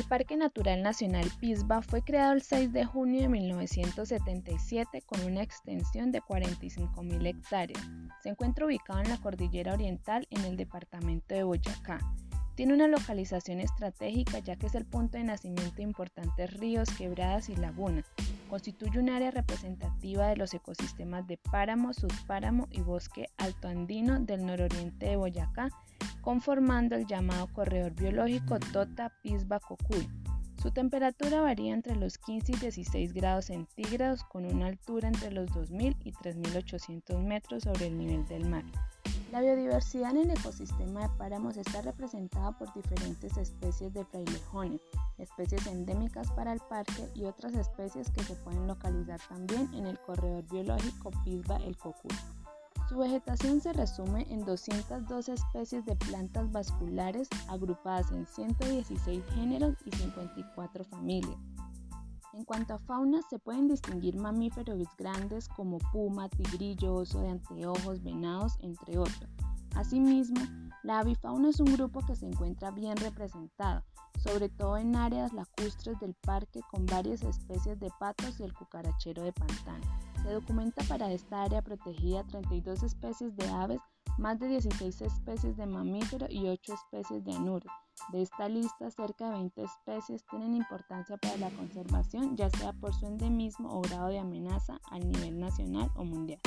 El 0.00 0.06
Parque 0.06 0.34
Natural 0.34 0.82
Nacional 0.82 1.30
Pisba 1.40 1.82
fue 1.82 2.00
creado 2.00 2.32
el 2.32 2.40
6 2.40 2.72
de 2.72 2.86
junio 2.86 3.20
de 3.20 3.28
1977 3.28 5.02
con 5.02 5.22
una 5.24 5.42
extensión 5.42 6.10
de 6.10 6.22
45.000 6.22 7.26
hectáreas. 7.26 7.86
Se 8.22 8.30
encuentra 8.30 8.64
ubicado 8.64 9.00
en 9.00 9.10
la 9.10 9.18
cordillera 9.18 9.74
oriental 9.74 10.26
en 10.30 10.42
el 10.46 10.56
departamento 10.56 11.34
de 11.34 11.42
Boyacá. 11.42 11.98
Tiene 12.54 12.72
una 12.72 12.88
localización 12.88 13.60
estratégica 13.60 14.38
ya 14.38 14.56
que 14.56 14.68
es 14.68 14.74
el 14.74 14.86
punto 14.86 15.18
de 15.18 15.24
nacimiento 15.24 15.76
de 15.76 15.82
importantes 15.82 16.50
ríos, 16.54 16.88
quebradas 16.96 17.50
y 17.50 17.56
lagunas. 17.56 18.10
Constituye 18.48 18.98
un 18.98 19.10
área 19.10 19.30
representativa 19.30 20.28
de 20.28 20.36
los 20.36 20.54
ecosistemas 20.54 21.26
de 21.26 21.36
páramo, 21.36 21.92
subpáramo 21.92 22.68
y 22.70 22.80
bosque 22.80 23.28
altoandino 23.36 24.18
del 24.18 24.46
nororiente 24.46 25.10
de 25.10 25.16
Boyacá 25.16 25.68
conformando 26.20 26.96
el 26.96 27.06
llamado 27.06 27.48
corredor 27.52 27.92
biológico 27.94 28.58
Tota-Pisba-Cocuy. 28.58 30.08
Su 30.60 30.70
temperatura 30.70 31.40
varía 31.40 31.72
entre 31.72 31.96
los 31.96 32.18
15 32.18 32.52
y 32.52 32.56
16 32.56 33.14
grados 33.14 33.46
centígrados 33.46 34.24
con 34.24 34.44
una 34.44 34.66
altura 34.66 35.08
entre 35.08 35.30
los 35.30 35.50
2.000 35.50 35.96
y 36.04 36.12
3.800 36.12 37.18
metros 37.18 37.62
sobre 37.62 37.86
el 37.86 37.96
nivel 37.96 38.26
del 38.26 38.46
mar. 38.46 38.64
La 39.32 39.40
biodiversidad 39.40 40.10
en 40.10 40.18
el 40.18 40.30
ecosistema 40.32 41.02
de 41.02 41.08
páramos 41.16 41.56
está 41.56 41.80
representada 41.82 42.50
por 42.58 42.74
diferentes 42.74 43.36
especies 43.36 43.94
de 43.94 44.04
frailejones, 44.04 44.80
especies 45.18 45.66
endémicas 45.68 46.30
para 46.32 46.52
el 46.52 46.58
parque 46.68 47.08
y 47.14 47.24
otras 47.24 47.54
especies 47.54 48.10
que 48.10 48.24
se 48.24 48.34
pueden 48.34 48.66
localizar 48.66 49.20
también 49.28 49.72
en 49.72 49.86
el 49.86 50.00
corredor 50.00 50.44
biológico 50.50 51.12
Pisba-El 51.24 51.76
Cocuy. 51.76 52.10
Su 52.90 52.98
vegetación 52.98 53.60
se 53.60 53.72
resume 53.72 54.26
en 54.30 54.44
202 54.44 55.28
especies 55.28 55.84
de 55.84 55.94
plantas 55.94 56.50
vasculares 56.50 57.28
agrupadas 57.46 58.10
en 58.10 58.26
116 58.26 59.22
géneros 59.32 59.76
y 59.84 59.92
54 59.92 60.82
familias. 60.82 61.38
En 62.32 62.44
cuanto 62.44 62.74
a 62.74 62.78
fauna, 62.80 63.20
se 63.30 63.38
pueden 63.38 63.68
distinguir 63.68 64.16
mamíferos 64.16 64.88
grandes 64.98 65.48
como 65.50 65.78
puma, 65.92 66.28
tigrillo, 66.30 66.96
oso 66.96 67.20
de 67.20 67.28
anteojos, 67.28 68.02
venados, 68.02 68.58
entre 68.60 68.98
otros. 68.98 69.30
Asimismo, 69.76 70.40
la 70.82 70.98
avifauna 70.98 71.50
es 71.50 71.60
un 71.60 71.72
grupo 71.72 72.04
que 72.04 72.16
se 72.16 72.26
encuentra 72.26 72.72
bien 72.72 72.96
representado, 72.96 73.84
sobre 74.22 74.48
todo 74.48 74.76
en 74.76 74.96
áreas 74.96 75.32
lacustres 75.32 75.98
del 76.00 76.14
parque 76.14 76.60
con 76.70 76.86
varias 76.86 77.22
especies 77.22 77.78
de 77.80 77.90
patos 77.98 78.38
y 78.38 78.44
el 78.44 78.52
cucarachero 78.52 79.22
de 79.22 79.32
pantano. 79.32 79.84
Se 80.22 80.32
documenta 80.32 80.84
para 80.84 81.10
esta 81.10 81.42
área 81.42 81.62
protegida 81.62 82.24
32 82.24 82.82
especies 82.82 83.34
de 83.36 83.48
aves, 83.48 83.80
más 84.18 84.38
de 84.38 84.48
16 84.48 85.00
especies 85.00 85.56
de 85.56 85.66
mamíferos 85.66 86.30
y 86.30 86.46
8 86.46 86.74
especies 86.74 87.24
de 87.24 87.32
anures. 87.32 87.72
De 88.12 88.22
esta 88.22 88.48
lista, 88.48 88.90
cerca 88.90 89.26
de 89.26 89.36
20 89.36 89.62
especies 89.62 90.24
tienen 90.26 90.54
importancia 90.54 91.16
para 91.16 91.36
la 91.36 91.50
conservación, 91.50 92.36
ya 92.36 92.50
sea 92.50 92.72
por 92.72 92.94
su 92.94 93.06
endemismo 93.06 93.70
o 93.70 93.80
grado 93.82 94.08
de 94.08 94.18
amenaza 94.18 94.80
a 94.90 94.98
nivel 94.98 95.38
nacional 95.38 95.90
o 95.96 96.04
mundial. 96.04 96.40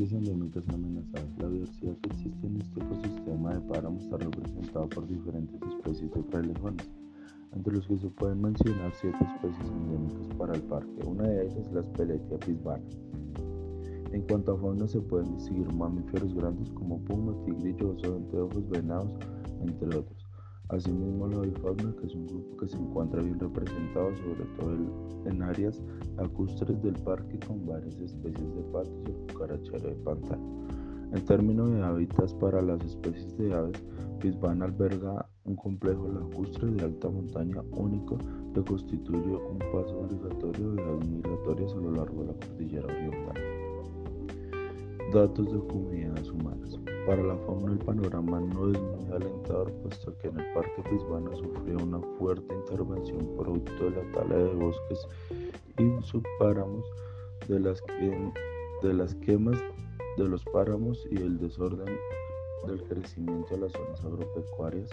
Especies 0.00 0.22
endémicas 0.22 0.66
amenazadas. 0.70 1.28
La 1.38 1.48
diversidad 1.50 1.94
que 1.98 2.08
existe 2.08 2.46
en 2.46 2.56
este 2.56 2.80
ecosistema 2.80 3.52
de 3.52 3.60
páramo 3.60 3.98
está 3.98 4.16
representada 4.16 4.86
por 4.86 5.06
diferentes 5.06 5.60
especies 5.60 6.10
de 6.14 6.22
frailejones, 6.22 6.88
entre 7.52 7.74
los 7.74 7.86
que 7.86 7.98
se 7.98 8.08
pueden 8.08 8.40
mencionar 8.40 8.94
siete 8.98 9.18
especies 9.22 9.70
endémicas 9.70 10.36
para 10.38 10.54
el 10.54 10.62
parque. 10.62 11.06
Una 11.06 11.24
de 11.24 11.42
ellas 11.42 11.54
es 11.54 11.72
la 11.74 11.82
Speletia 11.82 12.38
pisbana. 12.38 12.82
En 14.12 14.22
cuanto 14.22 14.52
a 14.54 14.58
fauna, 14.58 14.88
se 14.88 15.02
pueden 15.02 15.36
distinguir 15.36 15.70
mamíferos 15.70 16.34
grandes 16.34 16.70
como 16.70 16.98
puma, 17.00 17.34
tigrillo, 17.44 17.90
oso 17.90 18.10
de 18.10 18.16
anteojos, 18.16 18.70
venados, 18.70 19.12
entre 19.60 19.98
otros. 19.98 20.19
Asimismo, 20.70 21.26
la 21.26 21.40
bifauna, 21.40 21.92
que 22.00 22.06
es 22.06 22.14
un 22.14 22.28
grupo 22.28 22.56
que 22.58 22.68
se 22.68 22.76
encuentra 22.76 23.20
bien 23.20 23.40
representado 23.40 24.14
sobre 24.16 24.44
todo 24.56 24.70
en 25.26 25.42
áreas 25.42 25.82
lacustres 26.16 26.80
del 26.80 26.94
parque 26.94 27.40
con 27.40 27.66
varias 27.66 27.98
especies 27.98 28.54
de 28.54 28.62
patos 28.72 28.92
y 29.06 29.10
el 29.10 29.16
cucarachero 29.26 29.88
de 29.88 29.96
pantano. 29.96 30.60
En 31.12 31.24
términos 31.24 31.72
de 31.72 31.82
hábitats 31.82 32.34
para 32.34 32.62
las 32.62 32.84
especies 32.84 33.36
de 33.36 33.52
aves, 33.52 33.82
Pisbana 34.20 34.66
alberga 34.66 35.26
un 35.44 35.56
complejo 35.56 36.06
lacustre 36.06 36.70
de 36.70 36.84
alta 36.84 37.08
montaña 37.08 37.62
único 37.72 38.16
que 38.54 38.62
constituye 38.62 39.34
un 39.34 39.58
paso 39.72 39.98
obligatorio 39.98 40.70
de 40.70 40.82
aves 40.82 41.08
migratorias 41.08 41.72
a 41.72 41.76
lo 41.76 41.90
largo 41.90 42.22
de 42.22 42.28
la 42.28 42.34
cordillera 42.34 42.86
oriental. 42.86 43.34
Datos 45.12 45.52
de 45.52 45.58
comunidades 45.66 46.30
humanas. 46.30 46.78
Para 47.10 47.24
la 47.24 47.36
fauna 47.38 47.72
el 47.72 47.78
panorama 47.78 48.38
no 48.38 48.70
es 48.70 48.80
muy 48.80 49.12
alentador 49.12 49.72
puesto 49.82 50.16
que 50.18 50.28
en 50.28 50.38
el 50.38 50.52
Parque 50.52 50.80
Pisbana 50.88 51.34
sufrió 51.34 51.78
una 51.78 51.98
fuerte 52.16 52.54
intervención 52.54 53.34
producto 53.36 53.90
de 53.90 53.96
la 53.96 54.12
tala 54.12 54.36
de 54.36 54.54
bosques 54.54 55.08
y 55.76 56.06
subpáramos, 56.06 56.84
de 57.48 57.58
las, 57.58 57.82
de 58.84 58.94
las 58.94 59.16
quemas 59.16 59.58
de 60.18 60.28
los 60.28 60.44
páramos 60.52 61.04
y 61.10 61.16
el 61.16 61.36
desorden 61.40 61.96
del 62.68 62.80
crecimiento 62.84 63.56
de 63.56 63.62
las 63.62 63.72
zonas 63.72 64.04
agropecuarias 64.04 64.90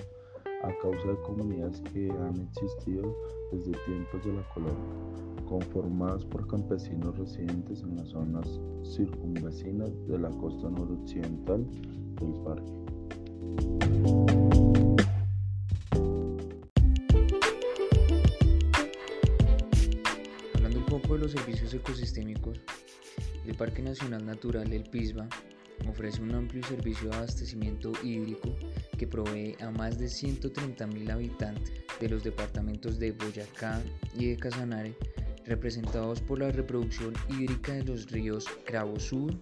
a 0.63 0.75
causa 0.81 1.09
de 1.09 1.21
comunidades 1.21 1.81
que 1.93 2.09
han 2.09 2.41
existido 2.49 3.15
desde 3.51 3.73
tiempos 3.85 4.25
de 4.25 4.33
la 4.33 4.53
colonia, 4.55 5.45
conformadas 5.47 6.25
por 6.25 6.47
campesinos 6.47 7.15
residentes 7.15 7.83
en 7.83 7.95
las 7.95 8.07
zonas 8.07 8.59
circunvecinas 8.83 9.91
de 10.07 10.17
la 10.17 10.31
costa 10.31 10.67
noroccidental 10.67 11.63
Hablando 20.55 20.79
un 20.79 20.85
poco 20.85 21.13
de 21.13 21.19
los 21.19 21.31
servicios 21.31 21.73
ecosistémicos, 21.73 22.59
el 23.45 23.55
Parque 23.55 23.81
Nacional 23.81 24.25
Natural 24.25 24.71
El 24.73 24.83
Pisba 24.83 25.27
ofrece 25.87 26.21
un 26.21 26.33
amplio 26.33 26.63
servicio 26.63 27.09
de 27.09 27.15
abastecimiento 27.15 27.91
hídrico 28.03 28.55
que 28.97 29.07
provee 29.07 29.55
a 29.61 29.69
más 29.69 29.99
de 29.99 30.07
130.000 30.07 31.11
habitantes 31.11 31.71
de 31.99 32.09
los 32.09 32.23
departamentos 32.23 32.97
de 32.99 33.11
Boyacá 33.11 33.81
y 34.17 34.29
de 34.29 34.37
Casanare, 34.37 34.95
representados 35.45 36.19
por 36.21 36.39
la 36.39 36.51
reproducción 36.51 37.13
hídrica 37.29 37.73
de 37.73 37.83
los 37.83 38.09
ríos 38.09 38.45
Cravo 38.65 38.99
Sur, 38.99 39.33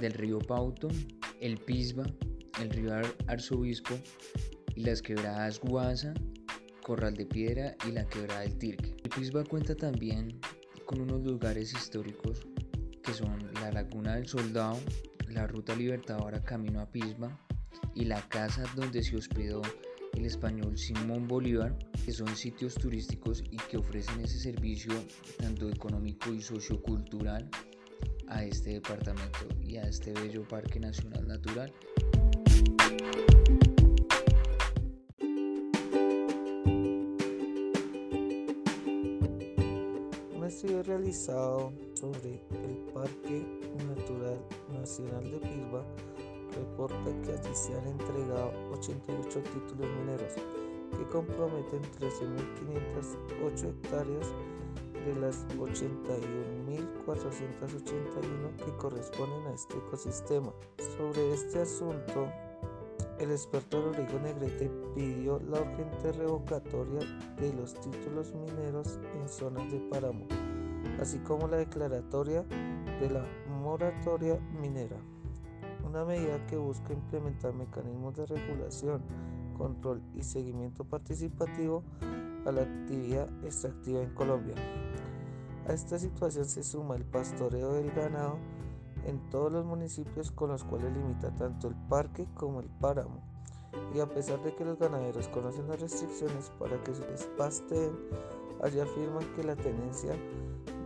del 0.00 0.12
río 0.12 0.38
Pauto, 0.38 0.88
el 1.40 1.58
Pisba, 1.58 2.06
el 2.60 2.70
río 2.70 2.92
Arzobispo 3.26 3.94
y 4.74 4.84
las 4.84 5.02
quebradas 5.02 5.60
Guasa, 5.60 6.14
Corral 6.82 7.14
de 7.14 7.26
Piedra 7.26 7.76
y 7.88 7.92
la 7.92 8.06
quebrada 8.06 8.40
del 8.40 8.56
Tirque. 8.58 8.96
El 9.02 9.10
Pisba 9.10 9.44
cuenta 9.44 9.74
también 9.74 10.40
con 10.86 11.00
unos 11.00 11.22
lugares 11.22 11.72
históricos 11.72 12.46
que 13.02 13.12
son 13.14 13.52
la 13.54 13.72
Laguna 13.72 14.16
del 14.16 14.26
Soldado, 14.26 14.78
la 15.28 15.46
Ruta 15.46 15.74
Libertadora 15.74 16.42
Camino 16.42 16.80
a 16.80 16.90
Pisba 16.90 17.38
y 17.94 18.04
la 18.04 18.20
casa 18.28 18.64
donde 18.76 19.02
se 19.02 19.16
hospedó 19.16 19.62
el 20.14 20.26
español 20.26 20.76
Simón 20.76 21.28
Bolívar, 21.28 21.78
que 22.04 22.12
son 22.12 22.34
sitios 22.36 22.74
turísticos 22.74 23.42
y 23.50 23.56
que 23.56 23.78
ofrecen 23.78 24.20
ese 24.20 24.38
servicio 24.38 24.92
tanto 25.38 25.68
económico 25.68 26.32
y 26.32 26.42
sociocultural 26.42 27.48
a 28.30 28.44
este 28.44 28.70
departamento 28.70 29.46
y 29.60 29.76
a 29.76 29.82
este 29.82 30.12
bello 30.12 30.46
Parque 30.48 30.80
Nacional 30.80 31.26
Natural. 31.26 31.72
Un 40.36 40.44
estudio 40.46 40.82
realizado 40.82 41.72
sobre 41.94 42.42
el 42.64 42.76
Parque 42.94 43.44
Natural 43.86 44.38
Nacional 44.72 45.30
de 45.30 45.38
Pisba 45.38 45.84
reporta 46.56 47.22
que 47.22 47.32
allí 47.32 47.54
se 47.54 47.74
han 47.74 47.86
entregado 47.86 48.52
88 48.72 49.40
títulos 49.40 49.90
mineros 49.98 50.34
que 50.96 51.04
comprometen 51.10 51.82
13.508 51.98 53.68
hectáreas 53.68 54.26
de 55.04 55.14
las 55.16 55.46
81.481 55.56 58.56
que 58.64 58.72
corresponden 58.76 59.46
a 59.46 59.54
este 59.54 59.78
ecosistema. 59.78 60.52
Sobre 60.96 61.32
este 61.32 61.60
asunto, 61.60 62.28
el 63.18 63.30
experto 63.30 63.82
Rodrigo 63.82 64.18
Negrete 64.18 64.70
pidió 64.94 65.38
la 65.40 65.60
urgente 65.60 66.12
revocatoria 66.12 67.00
de 67.38 67.52
los 67.52 67.74
títulos 67.74 68.34
mineros 68.34 68.98
en 69.14 69.28
zonas 69.28 69.70
de 69.70 69.78
páramo, 69.90 70.26
así 71.00 71.18
como 71.18 71.46
la 71.48 71.58
declaratoria 71.58 72.44
de 73.00 73.10
la 73.10 73.26
moratoria 73.62 74.40
minera, 74.60 74.96
una 75.86 76.04
medida 76.04 76.44
que 76.46 76.56
busca 76.56 76.92
implementar 76.92 77.52
mecanismos 77.52 78.16
de 78.16 78.26
regulación, 78.26 79.02
control 79.56 80.02
y 80.14 80.22
seguimiento 80.22 80.84
participativo 80.84 81.84
a 82.46 82.52
la 82.52 82.62
actividad 82.62 83.28
extractiva 83.44 84.02
en 84.02 84.14
Colombia. 84.14 84.54
A 85.68 85.72
esta 85.72 85.98
situación 85.98 86.44
se 86.46 86.62
suma 86.62 86.96
el 86.96 87.04
pastoreo 87.04 87.74
del 87.74 87.90
ganado 87.92 88.38
en 89.06 89.18
todos 89.30 89.52
los 89.52 89.64
municipios 89.64 90.30
con 90.30 90.50
los 90.50 90.64
cuales 90.64 90.92
limita 90.92 91.34
tanto 91.36 91.68
el 91.68 91.74
parque 91.88 92.26
como 92.34 92.60
el 92.60 92.68
páramo. 92.68 93.22
Y 93.94 94.00
a 94.00 94.06
pesar 94.06 94.42
de 94.42 94.54
que 94.54 94.64
los 94.64 94.78
ganaderos 94.78 95.28
conocen 95.28 95.68
las 95.68 95.80
restricciones 95.80 96.50
para 96.58 96.82
que 96.82 96.94
se 96.94 97.08
les 97.08 97.26
pasteen, 97.38 97.92
allí 98.62 98.80
afirman 98.80 99.24
que 99.34 99.44
la 99.44 99.56
tenencia 99.56 100.16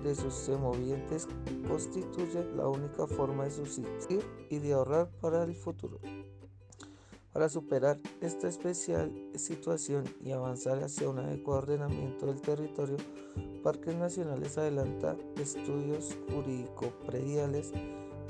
de 0.02 0.14
sus 0.14 0.34
semovientes 0.34 1.28
constituye 1.66 2.44
la 2.54 2.68
única 2.68 3.06
forma 3.06 3.44
de 3.44 3.50
subsistir 3.50 4.22
y 4.50 4.58
de 4.58 4.74
ahorrar 4.74 5.10
para 5.20 5.44
el 5.44 5.54
futuro. 5.54 5.98
Para 7.34 7.48
superar 7.48 7.98
esta 8.20 8.46
especial 8.46 9.12
situación 9.34 10.04
y 10.22 10.30
avanzar 10.30 10.78
hacia 10.84 11.08
un 11.08 11.18
adecuado 11.18 11.62
ordenamiento 11.62 12.26
del 12.26 12.40
territorio, 12.40 12.96
Parques 13.60 13.96
Nacionales 13.96 14.56
adelanta 14.56 15.16
estudios 15.36 16.16
jurídico-prediales 16.30 17.72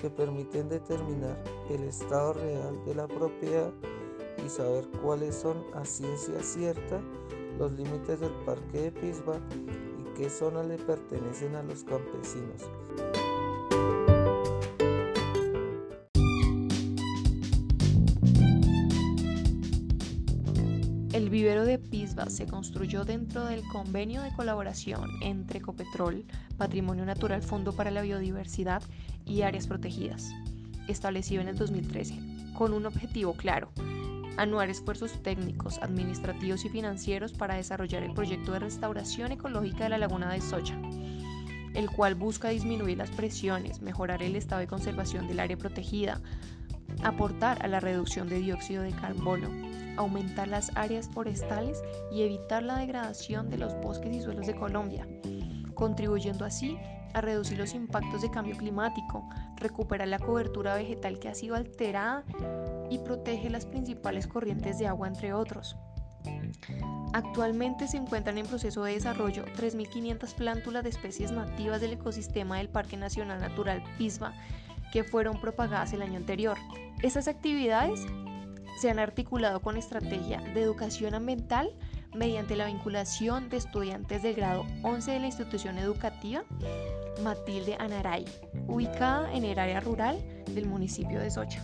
que 0.01 0.09
permiten 0.09 0.71
determinar 0.71 1.37
el 1.69 1.85
estado 1.85 2.33
real 2.33 2.83
de 2.87 2.95
la 2.95 3.07
propiedad 3.07 3.75
y 4.43 4.49
saber 4.49 4.89
cuáles 5.03 5.35
son 5.35 5.63
a 5.75 5.85
ciencia 5.85 6.43
cierta 6.43 6.99
los 7.59 7.73
límites 7.73 8.21
del 8.21 8.33
parque 8.47 8.85
de 8.85 8.93
Pisba 8.93 9.39
y 10.01 10.15
qué 10.15 10.31
zona 10.31 10.63
le 10.63 10.79
pertenecen 10.79 11.57
a 11.57 11.63
los 11.63 11.85
campesinos. 11.85 12.63
El 21.15 21.31
vivero 21.31 21.65
de 21.65 21.79
Pisba 21.79 22.29
se 22.29 22.45
construyó 22.45 23.05
dentro 23.05 23.45
del 23.45 23.63
convenio 23.69 24.21
de 24.21 24.33
colaboración 24.33 25.09
entre 25.21 25.61
Ecopetrol, 25.61 26.25
Patrimonio 26.59 27.05
Natural 27.05 27.41
Fondo 27.41 27.73
para 27.73 27.93
la 27.93 28.03
Biodiversidad 28.03 28.83
y 29.25 29.43
Áreas 29.43 29.69
Protegidas, 29.69 30.33
establecido 30.89 31.41
en 31.41 31.47
el 31.47 31.57
2013, 31.57 32.19
con 32.55 32.73
un 32.73 32.85
objetivo 32.85 33.35
claro, 33.35 33.71
anuar 34.37 34.71
esfuerzos 34.71 35.23
técnicos, 35.23 35.79
administrativos 35.79 36.65
y 36.65 36.69
financieros 36.69 37.33
para 37.33 37.55
desarrollar 37.55 38.03
el 38.03 38.13
proyecto 38.13 38.51
de 38.51 38.59
restauración 38.59 39.31
ecológica 39.31 39.85
de 39.85 39.91
la 39.91 39.99
laguna 39.99 40.33
de 40.33 40.41
Socha, 40.41 40.77
el 41.75 41.89
cual 41.91 42.17
busca 42.17 42.49
disminuir 42.49 42.99
las 42.99 43.13
presiones, 43.13 43.83
mejorar 43.83 44.21
el 44.21 44.35
estado 44.35 44.63
de 44.63 44.67
conservación 44.67 45.29
del 45.29 45.39
área 45.39 45.57
protegida, 45.57 46.21
aportar 47.05 47.65
a 47.65 47.69
la 47.69 47.79
reducción 47.79 48.29
de 48.29 48.41
dióxido 48.41 48.83
de 48.83 48.91
carbono, 48.91 49.64
aumentar 49.97 50.49
las 50.49 50.71
áreas 50.77 51.09
forestales 51.09 51.83
y 52.11 52.23
evitar 52.23 52.63
la 52.63 52.79
degradación 52.79 53.51
de 53.51 53.59
los 53.59 53.75
bosques 53.81 54.17
y 54.17 54.21
suelos 54.21 54.47
de 54.47 54.55
Colombia, 54.55 55.07
contribuyendo 55.75 56.45
así 56.45 56.79
a 57.15 57.21
reducir 57.21 57.59
los 57.59 57.75
impactos 57.75 58.23
de 58.23 58.31
cambio 58.31 58.57
climático, 58.57 59.29
recuperar 59.57 60.09
la 60.09 60.19
cobertura 60.19 60.75
vegetal 60.75 61.19
que 61.19 61.29
ha 61.29 61.35
sido 61.35 61.55
alterada 61.55 62.25
y 62.91 62.99
protege 62.99 63.51
las 63.51 63.67
principales 63.67 64.27
corrientes 64.27 64.79
de 64.79 64.89
agua, 64.89 65.09
entre 65.09 65.33
otros. 65.33 65.77
Actualmente 67.13 67.87
se 67.87 67.97
encuentran 67.97 68.39
en 68.39 68.47
proceso 68.47 68.83
de 68.83 68.95
desarrollo 68.95 69.45
3.500 69.57 70.35
plántulas 70.35 70.83
de 70.83 70.91
especies 70.91 71.31
nativas 71.31 71.81
del 71.81 71.93
ecosistema 71.93 72.59
del 72.59 72.69
Parque 72.69 72.97
Nacional 72.97 73.41
Natural 73.41 73.83
Pisba 73.97 74.33
que 74.93 75.05
fueron 75.05 75.41
propagadas 75.41 75.93
el 75.93 76.03
año 76.03 76.17
anterior. 76.17 76.57
Estas 77.03 77.29
actividades 77.29 78.01
se 78.81 78.91
han 78.91 78.99
articulado 78.99 79.61
con 79.61 79.77
estrategia 79.77 80.41
de 80.41 80.63
educación 80.63 81.15
ambiental 81.15 81.71
mediante 82.15 82.57
la 82.57 82.67
vinculación 82.67 83.49
de 83.49 83.57
estudiantes 83.57 84.23
del 84.23 84.35
grado 84.35 84.65
11 84.83 85.13
de 85.13 85.21
la 85.21 85.27
institución 85.27 85.79
educativa 85.79 86.45
Matilde 87.23 87.77
Anaray, 87.79 88.25
ubicada 88.67 89.33
en 89.33 89.45
el 89.45 89.59
área 89.59 89.81
rural 89.81 90.19
del 90.51 90.67
municipio 90.67 91.21
de 91.21 91.31
Socha. 91.31 91.63